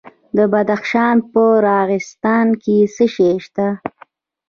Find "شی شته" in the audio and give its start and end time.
3.13-3.67